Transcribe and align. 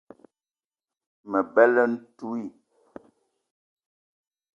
Me 1.29 1.39
bela 1.53 1.83
ntouii 1.91 2.47